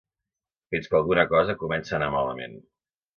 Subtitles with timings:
[0.73, 2.57] Fins que alguna cosa comença a anar malament.